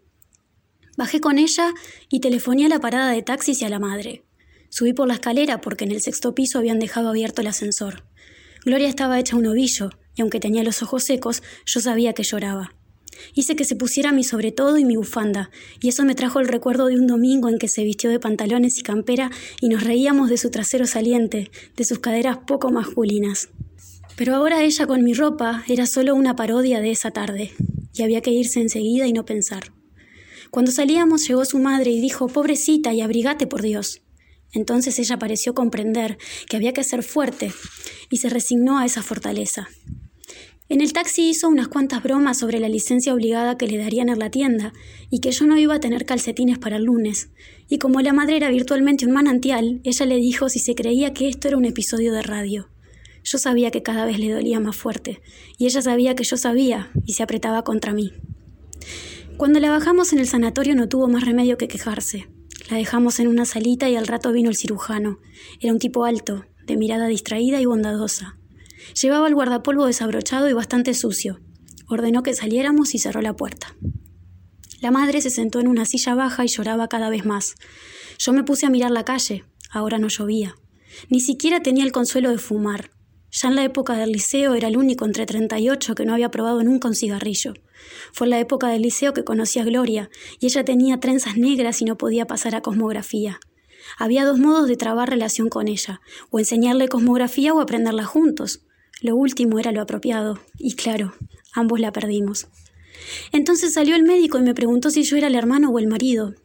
Bajé 0.98 1.22
con 1.22 1.38
ella 1.38 1.72
y 2.10 2.22
telefoné 2.22 2.66
a 2.66 2.70
la 2.70 2.80
parada 2.80 3.12
de 3.12 3.22
taxis 3.22 3.62
y 3.62 3.66
a 3.66 3.70
la 3.70 3.78
madre. 3.78 4.24
Subí 4.70 4.94
por 4.94 5.08
la 5.08 5.14
escalera 5.14 5.62
porque 5.62 5.84
en 5.84 5.92
el 5.92 6.02
sexto 6.02 6.34
piso 6.34 6.58
habían 6.58 6.80
dejado 6.80 7.10
abierto 7.10 7.42
el 7.42 7.48
ascensor. 7.48 8.04
Gloria 8.66 8.90
estaba 8.90 9.20
hecha 9.20 9.38
un 9.38 9.46
ovillo 9.46 9.92
y 10.16 10.24
aunque 10.24 10.40
tenía 10.40 10.64
los 10.64 10.82
ojos 10.82 11.04
secos, 11.04 11.44
yo 11.68 11.80
sabía 11.82 12.14
que 12.14 12.24
lloraba. 12.24 12.74
Hice 13.34 13.56
que 13.56 13.66
se 13.66 13.76
pusiera 13.76 14.12
mi 14.12 14.24
sobretodo 14.24 14.78
y 14.78 14.86
mi 14.86 14.96
bufanda, 14.96 15.50
y 15.82 15.90
eso 15.90 16.04
me 16.04 16.16
trajo 16.16 16.40
el 16.40 16.48
recuerdo 16.48 16.88
de 16.88 16.96
un 16.96 17.08
domingo 17.08 17.50
en 17.50 17.58
que 17.58 17.68
se 17.68 17.84
vistió 17.84 18.10
de 18.10 18.20
pantalones 18.20 18.78
y 18.78 18.84
campera 18.84 19.32
y 19.62 19.70
nos 19.70 19.84
reíamos 19.84 20.30
de 20.30 20.38
su 20.38 20.50
trasero 20.50 20.86
saliente, 20.86 21.52
de 21.76 21.86
sus 21.86 22.00
caderas 22.00 22.40
poco 22.46 22.72
masculinas. 22.72 23.50
Pero 24.16 24.36
ahora 24.36 24.64
ella 24.64 24.86
con 24.86 25.04
mi 25.04 25.14
ropa 25.14 25.64
era 25.68 25.88
solo 25.88 26.16
una 26.16 26.36
parodia 26.36 26.80
de 26.82 26.92
esa 26.92 27.12
tarde, 27.12 27.52
y 27.94 28.04
había 28.04 28.22
que 28.22 28.32
irse 28.32 28.60
enseguida 28.60 29.08
y 29.08 29.14
no 29.14 29.26
pensar. 29.26 29.74
Cuando 30.52 30.72
salíamos 30.72 31.28
llegó 31.28 31.46
su 31.46 31.58
madre 31.58 31.92
y 31.92 32.00
dijo, 32.00 32.28
pobrecita, 32.28 32.94
y 32.94 33.02
abrigate 33.02 33.48
por 33.48 33.62
Dios. 33.64 34.02
Entonces 34.54 35.00
ella 35.00 35.18
pareció 35.18 35.56
comprender 35.56 36.18
que 36.48 36.58
había 36.58 36.74
que 36.74 36.84
ser 36.84 37.02
fuerte 37.02 37.52
y 38.12 38.18
se 38.18 38.30
resignó 38.30 38.78
a 38.78 38.86
esa 38.86 39.02
fortaleza. 39.02 39.68
En 40.74 40.82
el 40.82 40.92
taxi 40.92 41.30
hizo 41.30 41.50
unas 41.50 41.68
cuantas 41.68 42.02
bromas 42.02 42.40
sobre 42.40 42.60
la 42.60 42.68
licencia 42.68 43.14
obligada 43.14 43.60
que 43.60 43.68
le 43.68 43.78
darían 43.78 44.10
en 44.10 44.18
la 44.18 44.32
tienda 44.32 44.74
y 45.12 45.20
que 45.20 45.30
yo 45.30 45.46
no 45.46 45.56
iba 45.56 45.76
a 45.76 45.80
tener 45.80 46.04
calcetines 46.04 46.58
para 46.58 46.78
el 46.78 46.86
lunes. 46.86 47.30
Y 47.70 47.78
como 47.78 48.02
la 48.02 48.12
madre 48.12 48.38
era 48.38 48.50
virtualmente 48.50 49.06
un 49.06 49.12
manantial, 49.12 49.82
ella 49.84 50.06
le 50.08 50.16
dijo 50.16 50.50
si 50.50 50.58
se 50.58 50.74
creía 50.74 51.14
que 51.14 51.30
esto 51.30 51.48
era 51.48 51.58
un 51.58 51.66
episodio 51.66 52.12
de 52.12 52.24
radio. 52.24 52.70
Yo 53.24 53.38
sabía 53.38 53.70
que 53.70 53.84
cada 53.84 54.04
vez 54.06 54.18
le 54.18 54.32
dolía 54.32 54.60
más 54.60 54.76
fuerte, 54.76 55.22
y 55.60 55.68
ella 55.68 55.84
sabía 55.84 56.16
que 56.16 56.24
yo 56.24 56.38
sabía 56.38 56.90
y 57.06 57.14
se 57.14 57.22
apretaba 57.22 57.64
contra 57.64 57.94
mí. 57.94 58.12
Cuando 59.38 59.60
la 59.60 59.70
bajamos 59.70 60.12
en 60.12 60.18
el 60.18 60.28
sanatorio 60.28 60.74
no 60.74 60.90
tuvo 60.90 61.08
más 61.08 61.24
remedio 61.24 61.56
que 61.56 61.68
quejarse. 61.68 62.30
La 62.72 62.78
dejamos 62.78 63.20
en 63.20 63.28
una 63.28 63.46
salita 63.46 63.92
y 63.92 63.96
al 63.96 64.08
rato 64.08 64.32
vino 64.32 64.50
el 64.50 64.58
cirujano. 64.58 65.20
Era 65.60 65.72
un 65.72 65.78
tipo 65.78 66.04
alto, 66.04 66.46
de 66.66 66.78
mirada 66.78 67.06
distraída 67.06 67.62
y 67.62 67.66
bondadosa. 67.66 68.40
Llevaba 69.02 69.28
el 69.28 69.36
guardapolvo 69.36 69.86
desabrochado 69.86 70.50
y 70.50 70.54
bastante 70.54 70.94
sucio. 70.94 71.40
Ordenó 71.88 72.24
que 72.24 72.34
saliéramos 72.34 72.96
y 72.96 73.00
cerró 73.00 73.22
la 73.22 73.36
puerta. 73.36 73.76
La 74.82 74.92
madre 74.92 75.22
se 75.22 75.30
sentó 75.30 75.60
en 75.60 75.68
una 75.68 75.86
silla 75.86 76.14
baja 76.14 76.44
y 76.44 76.50
lloraba 76.50 76.88
cada 76.90 77.10
vez 77.10 77.26
más. 77.26 77.56
Yo 78.20 78.34
me 78.34 78.44
puse 78.44 78.66
a 78.66 78.70
mirar 78.70 78.92
la 78.92 79.06
calle. 79.06 79.46
Ahora 79.70 79.98
no 79.98 80.08
llovía. 80.08 80.56
Ni 81.10 81.20
siquiera 81.20 81.62
tenía 81.62 81.84
el 81.84 81.92
consuelo 81.92 82.30
de 82.30 82.38
fumar. 82.38 82.92
Ya 83.32 83.50
en 83.50 83.56
la 83.56 83.64
época 83.64 83.94
del 83.96 84.12
liceo 84.12 84.54
era 84.54 84.68
el 84.68 84.78
único 84.78 85.06
entre 85.06 85.26
38 85.26 85.96
que 85.96 86.06
no 86.06 86.14
había 86.14 86.30
probado 86.30 86.62
nunca 86.64 86.88
un 86.88 86.96
cigarrillo. 86.96 87.54
Fue 88.12 88.28
en 88.28 88.32
la 88.32 88.40
época 88.40 88.68
del 88.68 88.84
liceo 88.84 89.14
que 89.14 89.24
conocí 89.24 89.58
a 89.60 89.64
Gloria, 89.64 90.10
y 90.40 90.46
ella 90.46 90.64
tenía 90.64 91.00
trenzas 91.00 91.36
negras 91.36 91.82
y 91.82 91.86
no 91.86 91.98
podía 91.98 92.28
pasar 92.28 92.54
a 92.54 92.62
cosmografía. 92.62 93.40
Había 93.98 94.26
dos 94.26 94.38
modos 94.38 94.68
de 94.68 94.76
trabar 94.76 95.10
relación 95.10 95.50
con 95.50 95.68
ella, 95.68 96.00
o 96.30 96.40
enseñarle 96.40 96.88
cosmografía 96.88 97.54
o 97.54 97.60
aprenderla 97.60 98.06
juntos. 98.06 98.66
Lo 99.02 99.16
último 99.16 99.60
era 99.60 99.72
lo 99.72 99.82
apropiado, 99.82 100.40
y 100.58 100.76
claro, 100.76 101.14
ambos 101.54 101.80
la 101.80 101.92
perdimos. 101.92 102.48
Entonces 103.32 103.74
salió 103.74 103.96
el 103.96 104.04
médico 104.04 104.38
y 104.38 104.44
me 104.44 104.54
preguntó 104.54 104.90
si 104.90 105.04
yo 105.04 105.18
era 105.18 105.28
el 105.28 105.36
hermano 105.36 105.70
o 105.70 105.80
el 105.80 105.88
marido. 105.88 106.36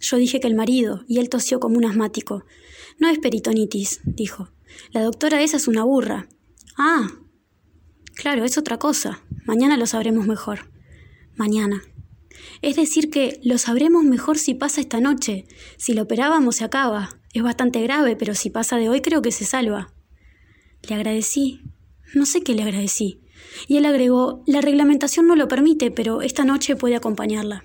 Yo 0.00 0.16
dije 0.16 0.40
que 0.40 0.48
el 0.48 0.54
marido, 0.54 1.04
y 1.08 1.18
él 1.18 1.28
tosió 1.28 1.60
como 1.60 1.76
un 1.76 1.84
asmático. 1.84 2.44
No 2.98 3.08
es 3.08 3.18
peritonitis, 3.18 4.00
dijo. 4.04 4.48
La 4.90 5.02
doctora 5.02 5.42
esa 5.42 5.56
es 5.56 5.68
una 5.68 5.84
burra. 5.84 6.28
Ah. 6.76 7.08
Claro, 8.14 8.44
es 8.44 8.58
otra 8.58 8.78
cosa. 8.78 9.22
Mañana 9.46 9.76
lo 9.76 9.86
sabremos 9.86 10.26
mejor. 10.26 10.70
Mañana. 11.36 11.82
Es 12.62 12.76
decir, 12.76 13.10
que 13.10 13.40
lo 13.42 13.58
sabremos 13.58 14.04
mejor 14.04 14.38
si 14.38 14.54
pasa 14.54 14.80
esta 14.80 15.00
noche. 15.00 15.46
Si 15.76 15.94
lo 15.94 16.02
operábamos 16.02 16.56
se 16.56 16.64
acaba. 16.64 17.18
Es 17.32 17.42
bastante 17.42 17.80
grave, 17.82 18.16
pero 18.16 18.34
si 18.34 18.50
pasa 18.50 18.76
de 18.76 18.88
hoy 18.88 19.00
creo 19.00 19.22
que 19.22 19.32
se 19.32 19.44
salva. 19.44 19.92
Le 20.88 20.94
agradecí. 20.94 21.62
No 22.14 22.26
sé 22.26 22.42
qué 22.42 22.54
le 22.54 22.62
agradecí. 22.62 23.20
Y 23.68 23.76
él 23.76 23.86
agregó, 23.86 24.42
la 24.46 24.60
reglamentación 24.60 25.26
no 25.26 25.36
lo 25.36 25.48
permite, 25.48 25.90
pero 25.90 26.22
esta 26.22 26.44
noche 26.44 26.76
puede 26.76 26.96
acompañarla. 26.96 27.64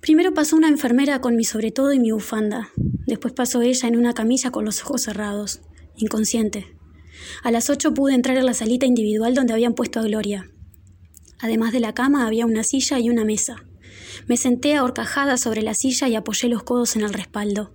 Primero 0.00 0.34
pasó 0.34 0.56
una 0.56 0.68
enfermera 0.68 1.20
con 1.20 1.36
mi 1.36 1.44
sobretodo 1.44 1.92
y 1.92 1.98
mi 1.98 2.12
bufanda. 2.12 2.70
Después 3.06 3.34
pasó 3.34 3.62
ella 3.62 3.88
en 3.88 3.96
una 3.96 4.14
camilla 4.14 4.50
con 4.50 4.64
los 4.64 4.82
ojos 4.82 5.02
cerrados, 5.02 5.60
inconsciente. 5.96 6.76
A 7.42 7.50
las 7.50 7.70
ocho 7.70 7.92
pude 7.92 8.14
entrar 8.14 8.38
a 8.38 8.42
la 8.42 8.54
salita 8.54 8.86
individual 8.86 9.34
donde 9.34 9.52
habían 9.52 9.74
puesto 9.74 10.00
a 10.00 10.04
Gloria. 10.04 10.50
Además 11.38 11.72
de 11.72 11.80
la 11.80 11.92
cama 11.92 12.26
había 12.26 12.46
una 12.46 12.62
silla 12.62 12.98
y 12.98 13.10
una 13.10 13.24
mesa. 13.24 13.64
Me 14.26 14.36
senté 14.36 14.74
ahorcajada 14.76 15.36
sobre 15.36 15.62
la 15.62 15.74
silla 15.74 16.08
y 16.08 16.14
apoyé 16.14 16.48
los 16.48 16.62
codos 16.62 16.96
en 16.96 17.02
el 17.02 17.12
respaldo. 17.12 17.74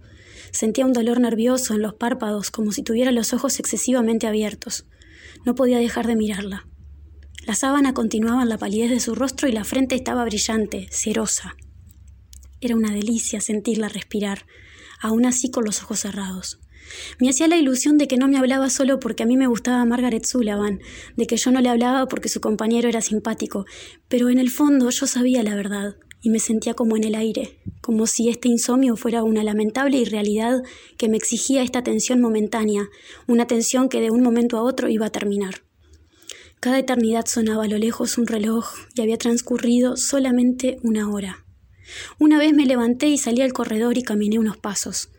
Sentía 0.52 0.86
un 0.86 0.94
dolor 0.94 1.20
nervioso 1.20 1.74
en 1.74 1.82
los 1.82 1.94
párpados, 1.94 2.52
como 2.52 2.72
si 2.72 2.84
tuviera 2.84 3.12
los 3.12 3.34
ojos 3.34 3.60
excesivamente 3.60 4.28
abiertos. 4.28 4.86
No 5.46 5.56
podía 5.56 5.80
dejar 5.80 6.08
de 6.08 6.16
mirarla. 6.16 6.68
La 7.46 7.56
sábana 7.56 7.94
continuaba 7.94 8.44
en 8.44 8.50
la 8.50 8.58
palidez 8.58 8.90
de 8.92 9.00
su 9.00 9.16
rostro 9.16 9.48
y 9.48 9.52
la 9.52 9.64
frente 9.64 9.96
estaba 9.96 10.24
brillante, 10.26 10.88
cerosa. 10.92 11.56
Era 12.60 12.76
una 12.76 12.92
delicia 12.92 13.42
sentirla 13.42 13.90
respirar, 13.90 14.46
aún 15.00 15.26
así 15.26 15.50
con 15.50 15.66
los 15.66 15.82
ojos 15.82 16.02
cerrados. 16.02 16.60
Me 17.20 17.30
hacía 17.30 17.48
la 17.48 17.58
ilusión 17.58 17.98
de 17.98 18.08
que 18.08 18.18
no 18.18 18.28
me 18.28 18.38
hablaba 18.38 18.70
solo 18.70 19.00
porque 19.00 19.24
a 19.24 19.26
mí 19.26 19.38
me 19.38 19.48
gustaba 19.48 19.84
Margaret 19.86 20.26
Sullivan, 20.26 20.80
de 21.16 21.26
que 21.26 21.38
yo 21.38 21.52
no 21.52 21.62
le 21.62 21.70
hablaba 21.70 22.08
porque 22.08 22.30
su 22.30 22.42
compañero 22.42 22.90
era 22.90 23.02
simpático, 23.02 23.66
pero 24.08 24.30
en 24.30 24.38
el 24.38 24.50
fondo 24.50 24.90
yo 24.90 25.08
sabía 25.08 25.42
la 25.42 25.56
verdad 25.56 25.96
y 26.22 26.30
me 26.30 26.40
sentía 26.40 26.74
como 26.74 26.96
en 26.96 27.04
el 27.04 27.16
aire, 27.16 27.60
como 27.82 28.08
si 28.08 28.30
este 28.30 28.48
insomnio 28.48 28.96
fuera 28.96 29.24
una 29.24 29.44
lamentable 29.44 29.98
irrealidad 29.98 30.62
que 30.98 31.10
me 31.10 31.18
exigía 31.18 31.64
esta 31.64 31.84
tensión 31.84 32.22
momentánea, 32.22 32.90
una 33.28 33.48
tensión 33.48 33.90
que 33.90 34.02
de 34.02 34.12
un 34.12 34.22
momento 34.22 34.58
a 34.58 34.64
otro 34.64 34.88
iba 34.88 35.08
a 35.08 35.12
terminar. 35.12 35.64
Cada 36.60 36.78
eternidad 36.78 37.26
sonaba 37.26 37.64
a 37.64 37.68
lo 37.68 37.80
lejos 37.80 38.20
un 38.20 38.28
reloj 38.28 38.68
y 38.94 39.02
había 39.02 39.18
transcurrido 39.18 39.98
solamente 39.98 40.78
una 40.84 41.10
hora. 41.10 41.44
Una 42.20 42.38
vez 42.38 42.54
me 42.54 42.68
levanté 42.68 43.08
y 43.08 43.18
salí 43.18 43.42
al 43.42 43.52
corredor 43.52 43.98
y 43.98 44.04
caminé 44.04 44.38
unos 44.38 44.58
pasos. 44.58 45.10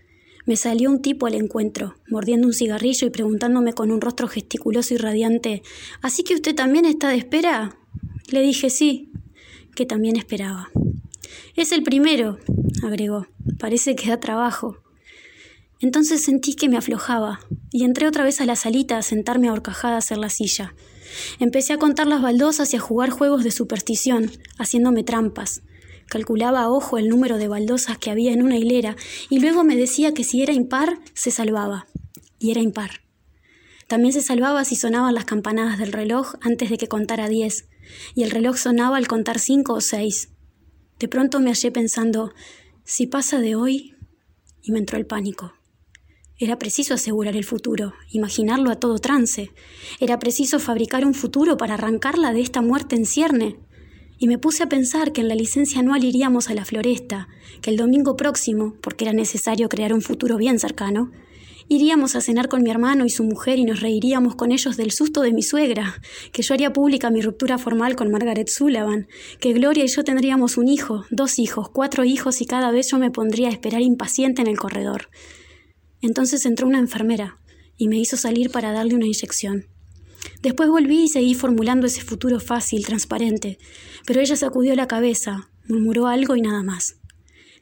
Me 0.47 0.57
salió 0.57 0.91
un 0.91 1.03
tipo 1.03 1.27
al 1.27 1.35
encuentro, 1.35 1.97
mordiendo 2.09 2.47
un 2.47 2.53
cigarrillo 2.53 3.07
y 3.07 3.11
preguntándome 3.11 3.73
con 3.73 3.91
un 3.91 4.01
rostro 4.01 4.29
gesticuloso 4.29 4.95
y 4.95 4.97
radiante 4.97 5.63
¿Así 6.01 6.23
que 6.23 6.35
usted 6.35 6.55
también 6.55 6.85
está 6.85 7.11
de 7.11 7.17
espera? 7.17 7.77
Le 8.31 8.41
dije 8.41 8.71
sí, 8.71 9.13
que 9.75 9.87
también 9.87 10.17
esperaba. 10.17 10.71
Es 11.57 11.73
el 11.73 11.83
primero, 11.83 12.39
agregó. 12.83 13.27
Parece 13.59 13.95
que 13.95 14.09
da 14.09 14.21
trabajo. 14.21 14.79
Entonces 15.81 16.23
sentí 16.23 16.55
que 16.55 16.69
me 16.69 16.77
aflojaba 16.77 17.41
y 17.71 17.85
entré 17.85 18.07
otra 18.07 18.25
vez 18.25 18.41
a 18.41 18.47
la 18.47 18.55
salita 18.55 18.99
a 18.99 19.03
sentarme 19.03 19.49
ahorcajadas 19.49 20.13
en 20.13 20.21
la 20.21 20.29
silla. 20.29 20.75
Empecé 21.41 21.73
a 21.73 21.79
contar 21.79 22.07
las 22.07 22.23
baldosas 22.23 22.73
y 22.73 22.77
a 22.77 22.81
jugar 22.81 23.11
juegos 23.11 23.45
de 23.45 23.51
superstición, 23.51 24.31
haciéndome 24.59 25.03
trampas. 25.03 25.63
Calculaba 26.07 26.63
a 26.63 26.71
ojo 26.71 26.99
el 26.99 27.09
número 27.09 27.39
de 27.39 27.49
baldosas 27.49 27.99
que 27.99 28.11
había 28.11 28.33
en 28.33 28.43
una 28.43 28.59
hilera 28.59 28.97
y 29.29 29.41
luego 29.41 29.65
me 29.65 29.77
decía 29.77 30.15
que 30.15 30.25
si 30.25 30.43
era 30.43 30.53
impar, 30.53 30.99
se 31.15 31.31
salvaba. 31.31 31.87
Y 32.39 32.51
era 32.51 32.61
impar. 32.61 33.03
También 33.89 34.13
se 34.13 34.23
salvaba 34.23 34.65
si 34.65 34.77
sonaban 34.77 35.15
las 35.15 35.25
campanadas 35.25 35.79
del 35.79 35.93
reloj 35.93 36.35
antes 36.41 36.71
de 36.71 36.79
que 36.79 36.89
contara 36.89 37.29
diez, 37.29 37.69
y 38.15 38.23
el 38.23 38.31
reloj 38.31 38.57
sonaba 38.57 38.97
al 38.97 39.07
contar 39.07 39.39
cinco 39.39 39.75
o 39.75 39.81
seis. 39.81 40.32
De 40.99 41.09
pronto 41.09 41.41
me 41.41 41.51
hallé 41.51 41.71
pensando, 41.71 42.33
si 42.85 43.07
pasa 43.07 43.41
de 43.41 43.55
hoy, 43.55 43.95
y 44.63 44.73
me 44.73 44.79
entró 44.79 44.99
el 44.99 45.07
pánico. 45.07 45.55
Era 46.39 46.59
preciso 46.59 46.95
asegurar 46.95 47.37
el 47.37 47.45
futuro, 47.45 47.95
imaginarlo 48.11 48.71
a 48.71 48.77
todo 48.77 48.99
trance. 48.99 49.51
Era 50.01 50.19
preciso 50.19 50.59
fabricar 50.59 51.05
un 51.05 51.15
futuro 51.15 51.57
para 51.57 51.75
arrancarla 51.75 52.33
de 52.33 52.41
esta 52.41 52.63
muerte 52.63 52.97
en 52.97 53.07
cierne 53.07 53.59
y 54.23 54.29
me 54.29 54.39
puse 54.39 54.63
a 54.63 54.69
pensar 54.69 55.13
que 55.13 55.21
en 55.21 55.27
la 55.27 55.35
licencia 55.35 55.81
anual 55.81 56.05
iríamos 56.05 56.49
a 56.49 56.55
la 56.55 56.65
floresta, 56.65 57.27
que 57.61 57.71
el 57.71 57.77
domingo 57.77 58.15
próximo, 58.15 58.77
porque 58.81 59.05
era 59.05 59.13
necesario 59.13 59.69
crear 59.69 59.93
un 59.93 60.01
futuro 60.01 60.37
bien 60.37 60.61
cercano, 60.61 61.11
iríamos 61.73 62.17
a 62.17 62.21
cenar 62.21 62.49
con 62.49 62.63
mi 62.63 62.71
hermano 62.71 63.07
y 63.07 63.09
su 63.09 63.25
mujer 63.25 63.59
y 63.59 63.65
nos 63.65 63.81
reiríamos 63.81 64.35
con 64.37 64.53
ellos 64.53 64.77
del 64.77 64.91
susto 64.91 65.23
de 65.23 65.33
mi 65.33 65.43
suegra, 65.43 66.03
que 66.31 66.43
yo 66.43 66.53
haría 66.53 66.75
pública 66.75 67.11
mi 67.11 67.23
ruptura 67.23 67.57
formal 67.57 67.97
con 67.97 68.11
Margaret 68.11 68.49
Sullivan, 68.49 69.09
que 69.41 69.55
Gloria 69.55 69.85
y 69.85 69.89
yo 69.89 70.05
tendríamos 70.05 70.59
un 70.59 70.69
hijo, 70.69 71.07
dos 71.11 71.39
hijos, 71.39 71.71
cuatro 71.71 72.05
hijos 72.05 72.43
y 72.43 72.47
cada 72.47 72.71
vez 72.71 72.91
yo 72.91 72.99
me 72.99 73.11
pondría 73.11 73.49
a 73.49 73.53
esperar 73.53 73.81
impaciente 73.81 74.43
en 74.43 74.49
el 74.49 74.59
corredor. 74.59 75.09
Entonces 76.03 76.45
entró 76.45 76.67
una 76.67 76.79
enfermera 76.79 77.39
y 77.79 77.89
me 77.89 77.97
hizo 77.97 78.19
salir 78.19 78.51
para 78.51 78.73
darle 78.73 78.95
una 78.95 79.07
inyección. 79.07 79.65
Después 80.43 80.69
volví 80.69 81.05
y 81.05 81.09
seguí 81.09 81.35
formulando 81.35 81.87
ese 81.87 82.03
futuro 82.03 82.39
fácil, 82.39 82.85
transparente, 82.85 83.59
pero 84.07 84.21
ella 84.21 84.37
sacudió 84.37 84.75
la 84.75 84.89
cabeza, 84.89 85.49
murmuró 85.67 86.07
algo 86.07 86.37
y 86.37 86.43
nada 86.43 86.63
más. 86.63 87.02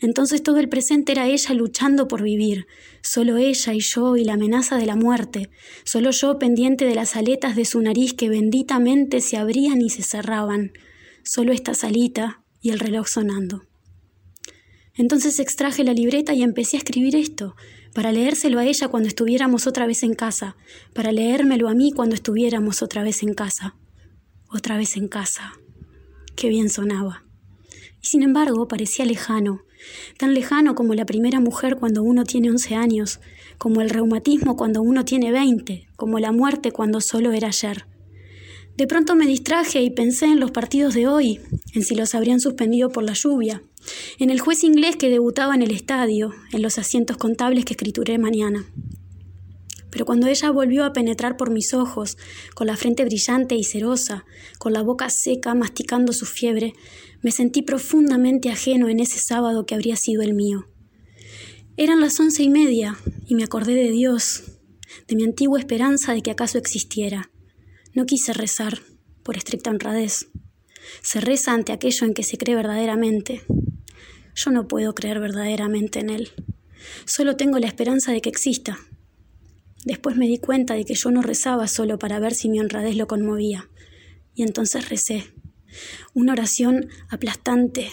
Entonces 0.01 0.43
todo 0.43 0.59
el 0.59 0.69
presente 0.69 1.13
era 1.13 1.27
ella 1.27 1.55
luchando 1.55 2.09
por 2.09 2.23
vivir, 2.23 2.67
solo 3.03 3.37
ella 3.37 3.75
y 3.75 3.81
yo 3.81 4.17
y 4.17 4.25
la 4.25 4.35
amenaza 4.35 4.79
de 4.79 4.87
la 4.87 4.97
muerte, 4.97 5.51
solo 5.85 6.11
yo 6.11 6.39
pendiente 6.39 6.87
de 6.87 6.95
las 6.95 7.17
aletas 7.17 7.55
de 7.55 7.67
su 7.67 7.81
nariz 7.81 8.15
que 8.15 8.31
benditamente 8.31 9.21
se 9.21 9.37
abrían 9.37 9.83
y 9.83 9.91
se 9.91 10.03
cerraban, 10.03 10.73
solo 11.23 11.53
esta 11.53 11.75
salita 11.75 12.43
y 12.63 12.71
el 12.71 12.81
reloj 12.81 13.09
sonando. 13.09 13.65
Entonces 14.95 15.39
extraje 15.39 15.85
la 15.85 15.93
libreta 15.93 16.33
y 16.35 16.43
empecé 16.43 16.77
a 16.77 16.79
escribir 16.79 17.15
esto, 17.15 17.55
para 17.95 18.13
leérselo 18.13 18.59
a 18.59 18.65
ella 18.65 18.89
cuando 18.89 19.09
estuviéramos 19.09 19.67
otra 19.67 19.87
vez 19.87 20.03
en 20.03 20.15
casa, 20.15 20.57
para 20.95 21.13
leérmelo 21.13 21.69
a 21.69 21.75
mí 21.75 21.93
cuando 21.93 22.15
estuviéramos 22.15 22.83
otra 22.83 23.03
vez 23.03 23.23
en 23.23 23.35
casa. 23.35 23.77
Otra 24.49 24.77
vez 24.77 24.97
en 24.97 25.09
casa. 25.09 25.53
Qué 26.37 26.49
bien 26.49 26.71
sonaba. 26.71 27.25
Y 28.03 28.07
sin 28.07 28.23
embargo 28.23 28.67
parecía 28.67 29.05
lejano, 29.05 29.63
tan 30.19 30.35
lejano 30.35 30.75
como 30.75 30.95
la 30.95 31.07
primera 31.07 31.41
mujer 31.41 31.77
cuando 31.77 32.03
uno 32.03 32.25
tiene 32.25 32.51
once 32.51 32.75
años, 32.75 33.21
como 33.59 33.81
el 33.81 33.91
reumatismo 33.91 34.57
cuando 34.57 34.83
uno 34.83 35.05
tiene 35.05 35.33
veinte, 35.33 35.89
como 35.97 36.19
la 36.19 36.33
muerte 36.33 36.73
cuando 36.73 37.01
solo 37.01 37.33
era 37.33 37.49
ayer. 37.49 37.87
De 38.77 38.87
pronto 38.87 39.15
me 39.15 39.27
distraje 39.27 39.83
y 39.83 39.91
pensé 39.91 40.27
en 40.27 40.41
los 40.41 40.53
partidos 40.53 40.95
de 40.95 41.07
hoy, 41.07 41.41
en 41.75 41.83
si 41.83 41.95
los 41.95 42.15
habrían 42.15 42.41
suspendido 42.41 42.89
por 42.91 43.05
la 43.05 43.13
lluvia, 43.13 43.63
en 44.19 44.31
el 44.31 44.41
juez 44.41 44.65
inglés 44.65 44.97
que 44.97 45.11
debutaba 45.11 45.55
en 45.55 45.63
el 45.63 45.71
estadio, 45.71 46.33
en 46.53 46.63
los 46.63 46.79
asientos 46.79 47.17
contables 47.17 47.65
que 47.65 47.75
escrituré 47.75 48.19
mañana. 48.19 48.65
Pero 49.91 50.05
cuando 50.05 50.29
ella 50.29 50.51
volvió 50.51 50.85
a 50.85 50.93
penetrar 50.93 51.37
por 51.37 51.51
mis 51.51 51.75
ojos, 51.75 52.17
con 52.55 52.67
la 52.67 52.77
frente 52.77 53.05
brillante 53.05 53.57
y 53.57 53.65
cerosa, 53.65 54.25
con 54.59 54.73
la 54.73 54.83
boca 54.83 55.11
seca 55.11 55.55
masticando 55.55 56.13
su 56.13 56.27
fiebre, 56.27 56.73
me 57.23 57.33
sentí 57.33 57.63
profundamente 57.63 58.51
ajeno 58.51 58.89
en 58.89 59.01
ese 59.01 59.19
sábado 59.19 59.67
que 59.67 59.75
habría 59.75 59.97
sido 59.97 60.23
el 60.23 60.35
mío. 60.35 60.67
Eran 61.77 62.01
las 62.01 62.19
once 62.21 62.43
y 62.43 62.51
media 62.51 62.99
y 63.27 63.35
me 63.35 63.45
acordé 63.45 63.75
de 63.75 63.91
Dios, 63.91 64.45
de 65.09 65.17
mi 65.17 65.25
antigua 65.25 65.59
esperanza 65.59 66.13
de 66.13 66.23
que 66.23 66.31
acaso 66.31 66.59
existiera. 66.59 67.31
No 67.95 68.07
quise 68.07 68.33
rezar, 68.33 68.81
por 69.23 69.37
estricta 69.37 69.71
honradez. 69.71 70.29
Se 71.03 71.21
reza 71.21 71.53
ante 71.53 71.73
aquello 71.73 72.07
en 72.07 72.15
que 72.15 72.23
se 72.23 72.39
cree 72.39 72.55
verdaderamente. 72.55 73.43
Yo 74.35 74.51
no 74.51 74.69
puedo 74.69 74.95
creer 74.95 75.21
verdaderamente 75.21 76.01
en 76.01 76.11
él. 76.11 76.31
Solo 77.05 77.37
tengo 77.37 77.59
la 77.59 77.67
esperanza 77.67 78.13
de 78.13 78.21
que 78.21 78.29
exista. 78.29 78.79
Después 79.85 80.17
me 80.17 80.27
di 80.27 80.39
cuenta 80.39 80.75
de 80.75 80.85
que 80.85 80.95
yo 80.95 81.11
no 81.11 81.23
rezaba 81.23 81.67
solo 81.67 81.99
para 81.99 82.19
ver 82.19 82.35
si 82.35 82.49
mi 82.49 82.61
honradez 82.61 82.97
lo 82.97 83.07
conmovía. 83.07 83.69
Y 84.35 84.43
entonces 84.43 84.89
recé. 84.89 85.33
Una 86.15 86.33
oración 86.33 86.89
aplastante, 87.09 87.89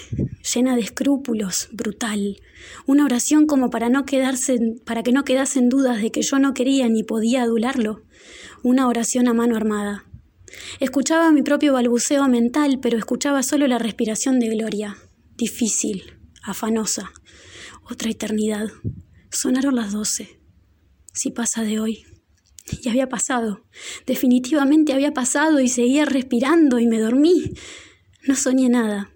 llena 0.54 0.76
de 0.76 0.82
escrúpulos, 0.82 1.70
brutal. 1.72 2.42
Una 2.86 3.06
oración 3.06 3.46
como 3.46 3.70
para 3.70 3.90
no 3.90 4.06
quedarse, 4.06 4.58
para 4.86 5.04
que 5.04 5.12
no 5.12 5.24
quedasen 5.24 5.70
dudas 5.70 6.02
de 6.02 6.12
que 6.12 6.24
yo 6.24 6.40
no 6.40 6.54
quería 6.54 6.90
ni 6.90 7.04
podía 7.04 7.44
adularlo. 7.44 8.04
una 8.64 8.88
oración 8.88 9.28
a 9.28 9.34
mano 9.34 9.56
armada. 9.56 10.06
Escuchaba 10.80 11.32
mi 11.32 11.44
propio 11.44 11.74
balbuceo 11.74 12.28
mental, 12.28 12.80
pero 12.82 12.98
escuchaba 12.98 13.44
solo 13.44 13.68
la 13.68 13.78
respiración 13.78 14.40
de 14.40 14.50
Gloria, 14.50 14.98
difícil, 15.36 16.18
afanosa. 16.44 17.12
Otra 17.90 18.10
eternidad. 18.10 18.68
Sonaron 19.30 19.76
las 19.76 19.94
doce. 19.94 20.37
Si 21.18 21.32
pasa 21.32 21.64
de 21.64 21.80
hoy. 21.80 22.06
Y 22.84 22.90
había 22.90 23.10
pasado. 23.10 23.64
Definitivamente 24.06 24.94
había 24.94 25.16
pasado 25.16 25.60
y 25.60 25.68
seguía 25.68 26.06
respirando 26.06 26.78
y 26.78 26.86
me 26.86 27.00
dormí. 27.00 27.54
No 28.28 28.36
soñé 28.36 28.70
nada. 28.70 29.10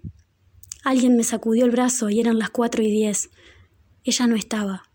Alguien 0.82 1.16
me 1.16 1.22
sacudió 1.22 1.64
el 1.64 1.70
brazo 1.70 2.10
y 2.10 2.18
eran 2.18 2.40
las 2.40 2.50
cuatro 2.50 2.82
y 2.82 2.90
diez. 2.90 3.30
Ella 4.02 4.26
no 4.26 4.34
estaba. 4.34 4.90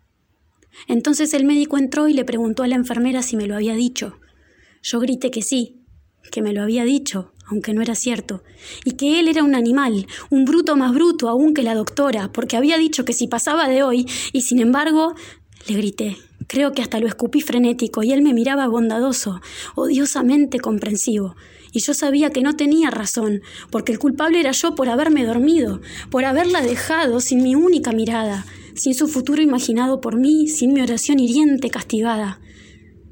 Entonces 0.89 1.33
el 1.33 1.45
médico 1.45 1.77
entró 1.77 2.09
y 2.09 2.13
le 2.13 2.25
preguntó 2.25 2.63
a 2.63 2.67
la 2.67 2.75
enfermera 2.75 3.21
si 3.21 3.37
me 3.37 3.47
lo 3.47 3.55
había 3.55 3.75
dicho. 3.75 4.19
Yo 4.83 4.99
grité 4.99 5.31
que 5.31 5.41
sí, 5.41 5.85
que 6.29 6.41
me 6.41 6.51
lo 6.51 6.61
había 6.61 6.83
dicho, 6.83 7.31
aunque 7.45 7.73
no 7.73 7.81
era 7.81 7.95
cierto, 7.95 8.43
y 8.83 8.97
que 8.97 9.21
él 9.21 9.29
era 9.29 9.43
un 9.43 9.55
animal, 9.55 10.07
un 10.29 10.43
bruto 10.43 10.75
más 10.75 10.93
bruto 10.93 11.29
aún 11.29 11.53
que 11.53 11.63
la 11.63 11.73
doctora, 11.73 12.33
porque 12.33 12.57
había 12.57 12.77
dicho 12.77 13.05
que 13.05 13.13
si 13.13 13.27
pasaba 13.27 13.69
de 13.69 13.81
hoy, 13.81 14.07
y 14.33 14.41
sin 14.41 14.59
embargo, 14.59 15.15
le 15.69 15.75
grité. 15.75 16.17
Creo 16.47 16.71
que 16.71 16.81
hasta 16.81 16.99
lo 16.99 17.07
escupí 17.07 17.41
frenético, 17.41 18.03
y 18.03 18.13
él 18.13 18.21
me 18.21 18.33
miraba 18.33 18.67
bondadoso, 18.67 19.41
odiosamente 19.75 20.59
comprensivo. 20.59 21.35
Y 21.73 21.81
yo 21.81 21.93
sabía 21.93 22.29
que 22.29 22.41
no 22.41 22.55
tenía 22.55 22.89
razón, 22.89 23.41
porque 23.69 23.91
el 23.91 23.99
culpable 23.99 24.39
era 24.39 24.51
yo 24.51 24.73
por 24.73 24.87
haberme 24.87 25.25
dormido, 25.25 25.81
por 26.09 26.23
haberla 26.23 26.61
dejado 26.61 27.19
sin 27.19 27.43
mi 27.43 27.55
única 27.55 27.91
mirada, 27.91 28.45
sin 28.75 28.93
su 28.93 29.07
futuro 29.07 29.41
imaginado 29.41 29.99
por 29.99 30.17
mí, 30.17 30.47
sin 30.47 30.73
mi 30.73 30.81
oración 30.81 31.19
hiriente 31.19 31.69
castigada. 31.69 32.39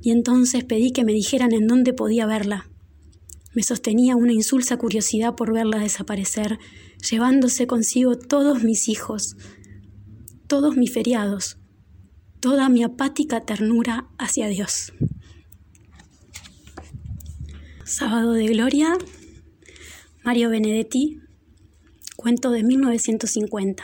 Y 0.02 0.12
entonces 0.12 0.64
pedí 0.64 0.92
que 0.92 1.04
me 1.04 1.12
dijeran 1.12 1.52
en 1.52 1.68
dónde 1.68 1.92
podía 1.92 2.26
verla. 2.26 2.70
Me 3.54 3.64
sostenía 3.64 4.16
una 4.16 4.34
insulsa 4.34 4.78
curiosidad 4.78 5.36
por 5.36 5.52
verla 5.52 5.80
desaparecer, 5.80 6.60
llevándose 7.10 7.68
consigo 7.68 8.18
todos 8.18 8.64
mis 8.64 8.88
hijos, 8.88 9.36
todos 10.48 10.78
mis 10.78 10.92
feriados, 10.94 11.58
toda 12.46 12.70
mi 12.70 12.84
apática 12.84 13.42
ternura 13.42 14.06
hacia 14.20 14.48
Dios. 14.48 14.94
Sábado 17.84 18.34
de 18.34 18.46
Gloria, 18.46 18.96
Mario 20.24 20.52
Benedetti, 20.52 21.22
cuento 22.16 22.52
de 22.52 22.62
1950. 22.62 23.84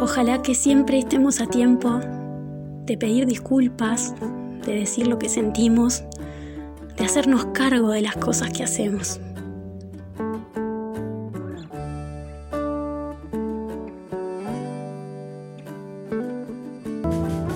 Ojalá 0.00 0.40
que 0.40 0.54
siempre 0.54 0.98
estemos 0.98 1.42
a 1.42 1.46
tiempo 1.46 2.00
de 2.86 2.96
pedir 2.96 3.26
disculpas, 3.26 4.14
de 4.64 4.76
decir 4.76 5.06
lo 5.06 5.18
que 5.18 5.28
sentimos, 5.28 6.02
de 6.96 7.04
hacernos 7.04 7.44
cargo 7.52 7.90
de 7.90 8.00
las 8.00 8.16
cosas 8.16 8.54
que 8.54 8.62
hacemos. 8.62 9.20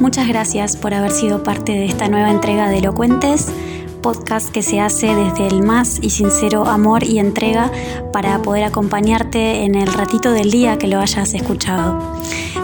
Muchas 0.00 0.28
gracias 0.28 0.76
por 0.76 0.94
haber 0.94 1.10
sido 1.10 1.42
parte 1.42 1.72
de 1.72 1.86
esta 1.86 2.08
nueva 2.08 2.30
entrega 2.30 2.68
de 2.68 2.78
Elocuentes 2.78 3.52
podcast 3.98 4.50
que 4.50 4.62
se 4.62 4.80
hace 4.80 5.14
desde 5.14 5.48
el 5.48 5.62
más 5.62 5.98
y 6.00 6.10
sincero 6.10 6.66
amor 6.66 7.02
y 7.02 7.18
entrega 7.18 7.70
para 8.12 8.40
poder 8.42 8.64
acompañarte 8.64 9.64
en 9.64 9.74
el 9.74 9.92
ratito 9.92 10.30
del 10.30 10.50
día 10.50 10.78
que 10.78 10.86
lo 10.86 11.00
hayas 11.00 11.34
escuchado. 11.34 12.16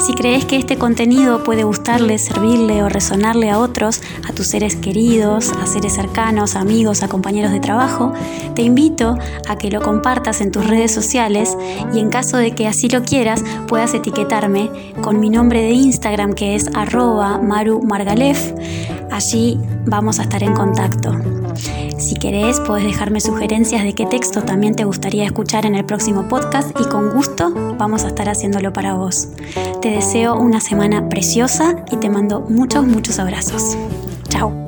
Si 0.04 0.12
crees 0.12 0.44
que 0.44 0.58
este 0.58 0.76
contenido 0.76 1.42
puede 1.42 1.64
gustarle, 1.64 2.18
servirle 2.18 2.82
o 2.82 2.90
resonarle 2.90 3.48
a 3.48 3.58
otros, 3.58 4.02
a 4.28 4.34
tus 4.34 4.48
seres 4.48 4.76
queridos, 4.76 5.50
a 5.50 5.66
seres 5.66 5.94
cercanos, 5.94 6.56
amigos, 6.56 7.02
a 7.02 7.08
compañeros 7.08 7.52
de 7.52 7.58
trabajo, 7.58 8.12
te 8.54 8.60
invito 8.60 9.16
a 9.48 9.56
que 9.56 9.70
lo 9.70 9.80
compartas 9.80 10.42
en 10.42 10.52
tus 10.52 10.66
redes 10.66 10.92
sociales 10.92 11.56
y 11.94 12.00
en 12.00 12.10
caso 12.10 12.36
de 12.36 12.54
que 12.54 12.68
así 12.68 12.90
lo 12.90 13.02
quieras, 13.02 13.42
puedas 13.66 13.94
etiquetarme 13.94 14.70
con 15.00 15.20
mi 15.20 15.30
nombre 15.30 15.62
de 15.62 15.70
Instagram 15.70 16.34
que 16.34 16.54
es 16.54 16.68
arroba 16.74 17.38
marumargalef. 17.38 18.52
Allí 19.10 19.58
vamos 19.86 20.18
a 20.18 20.24
estar 20.24 20.42
en 20.42 20.52
contacto. 20.52 21.12
Si 22.04 22.16
querés, 22.16 22.60
puedes 22.60 22.84
dejarme 22.84 23.18
sugerencias 23.18 23.82
de 23.82 23.94
qué 23.94 24.04
texto 24.04 24.42
también 24.42 24.76
te 24.76 24.84
gustaría 24.84 25.24
escuchar 25.24 25.64
en 25.64 25.74
el 25.74 25.86
próximo 25.86 26.28
podcast 26.28 26.78
y 26.78 26.84
con 26.90 27.08
gusto 27.08 27.50
vamos 27.78 28.04
a 28.04 28.08
estar 28.08 28.28
haciéndolo 28.28 28.74
para 28.74 28.92
vos. 28.92 29.28
Te 29.80 29.88
deseo 29.88 30.34
una 30.38 30.60
semana 30.60 31.08
preciosa 31.08 31.82
y 31.90 31.96
te 31.96 32.10
mando 32.10 32.42
muchos, 32.42 32.86
muchos 32.86 33.18
abrazos. 33.18 33.78
Chao. 34.28 34.63